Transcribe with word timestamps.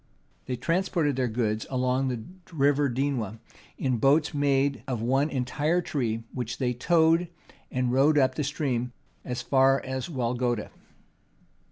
They 0.47 0.55
transported 0.55 1.15
their 1.15 1.27
goods 1.27 1.67
along 1.69 2.07
the 2.07 2.23
River 2.51 2.89
Dwina 2.89 3.37
in 3.77 3.97
boats 3.97 4.33
made 4.33 4.81
of 4.87 4.99
one 5.03 5.29
entire 5.29 5.79
tree, 5.79 6.23
which 6.33 6.57
they 6.57 6.73
towed 6.73 7.27
and 7.69 7.91
rowed 7.91 8.17
up 8.17 8.33
the 8.33 8.43
stream 8.43 8.93
as 9.23 9.43
far 9.43 9.79
as 9.85 10.09
Walogda. 10.09 10.71